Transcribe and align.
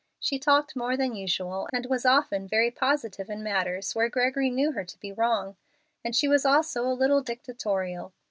She 0.19 0.39
talked 0.39 0.75
more 0.75 0.97
than 0.97 1.15
usual, 1.15 1.69
and 1.71 1.85
was 1.85 2.07
often 2.07 2.47
very 2.47 2.71
positive 2.71 3.29
in 3.29 3.43
matters 3.43 3.93
where 3.93 4.09
Gregory 4.09 4.49
knew 4.49 4.71
her 4.71 4.83
to 4.83 4.99
be 4.99 5.11
wrong; 5.11 5.57
and 6.03 6.15
she 6.15 6.27
was 6.27 6.43
also 6.43 6.81
a 6.87 6.97
little 6.99 7.21
dictatorial. 7.21 8.11